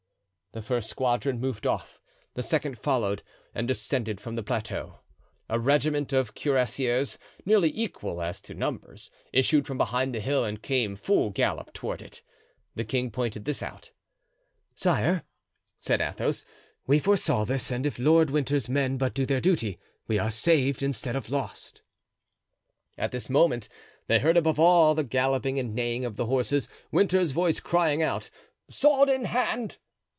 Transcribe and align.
The 0.53 0.61
first 0.61 0.89
squadron 0.89 1.39
moved 1.39 1.65
off; 1.65 2.01
the 2.33 2.43
second 2.43 2.77
followed, 2.77 3.23
and 3.55 3.69
descended 3.69 4.19
from 4.19 4.35
the 4.35 4.43
plateau. 4.43 4.99
A 5.47 5.57
regiment 5.57 6.11
of 6.11 6.35
cuirassiers, 6.35 7.17
nearly 7.45 7.71
equal 7.73 8.21
as 8.21 8.41
to 8.41 8.53
numbers, 8.53 9.09
issued 9.31 9.65
from 9.65 9.77
behind 9.77 10.13
the 10.13 10.19
hill 10.19 10.43
and 10.43 10.61
came 10.61 10.97
full 10.97 11.29
gallop 11.29 11.71
toward 11.71 12.01
it. 12.01 12.21
The 12.75 12.83
king 12.83 13.11
pointed 13.11 13.45
this 13.45 13.63
out. 13.63 13.91
"Sire," 14.75 15.23
said 15.79 16.01
Athos, 16.01 16.43
"we 16.85 16.99
foresaw 16.99 17.45
this; 17.45 17.71
and 17.71 17.85
if 17.85 17.97
Lord 17.97 18.29
Winter's 18.29 18.67
men 18.67 18.97
but 18.97 19.13
do 19.13 19.25
their 19.25 19.39
duty, 19.39 19.79
we 20.09 20.19
are 20.19 20.29
saved, 20.31 20.83
instead 20.83 21.15
of 21.15 21.29
lost." 21.29 21.81
At 22.97 23.11
this 23.13 23.29
moment 23.29 23.69
they 24.07 24.19
heard 24.19 24.35
above 24.35 24.59
all 24.59 24.95
the 24.95 25.05
galloping 25.05 25.59
and 25.59 25.73
neighing 25.73 26.03
of 26.03 26.17
the 26.17 26.25
horses 26.25 26.67
Winter's 26.91 27.31
voice 27.31 27.61
crying 27.61 28.01
out: 28.03 28.29
"Sword 28.69 29.07
in 29.07 29.23
hand!" 29.23 29.77